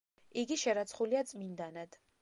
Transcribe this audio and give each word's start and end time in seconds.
იგი 0.43 0.57
შერაცხულია 0.61 1.23
წმინდანად. 1.35 2.01